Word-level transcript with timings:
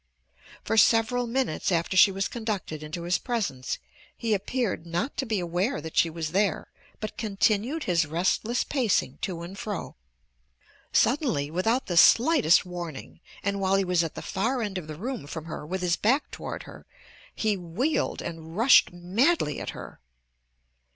For 0.63 0.77
several 0.77 1.27
minutes 1.27 1.71
after 1.71 1.95
she 1.95 2.11
was 2.11 2.27
conducted 2.27 2.81
into 2.81 3.03
his 3.03 3.19
presence 3.19 3.77
he 4.17 4.33
appeared 4.33 4.87
not 4.87 5.15
to 5.17 5.27
be 5.27 5.39
aware 5.39 5.79
that 5.79 5.95
she 5.95 6.09
was 6.09 6.31
there 6.31 6.71
but 6.99 7.17
continued 7.17 7.83
his 7.83 8.07
restless 8.07 8.63
pacing 8.63 9.19
to 9.21 9.43
and 9.43 9.55
fro. 9.55 9.95
Suddenly, 10.91 11.51
without 11.51 11.85
the 11.85 11.97
slightest 11.97 12.65
warning, 12.65 13.19
and 13.43 13.61
while 13.61 13.75
he 13.75 13.85
was 13.85 14.03
at 14.03 14.15
the 14.15 14.23
far 14.23 14.63
end 14.63 14.79
of 14.79 14.87
the 14.87 14.95
room 14.95 15.27
from 15.27 15.45
her 15.45 15.63
with 15.67 15.83
his 15.83 15.97
back 15.97 16.31
toward 16.31 16.63
her, 16.63 16.87
he 17.35 17.55
wheeled 17.55 18.23
and 18.23 18.57
rushed 18.57 18.91
madly 18.91 19.59
at 19.61 19.69
her. 19.69 19.99